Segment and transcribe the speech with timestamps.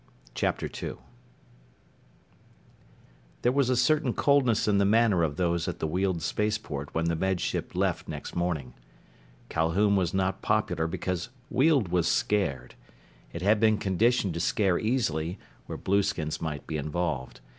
[0.33, 0.51] 2
[3.43, 7.05] There was a certain coldness in the manner of those at the Weald spaceport when
[7.05, 8.73] the Med Ship left next morning.
[9.47, 12.73] Calhoun was not popular because Weald was scared.
[13.31, 15.37] It had been conditioned to scare easily,
[15.67, 17.39] where blueskins might be involved.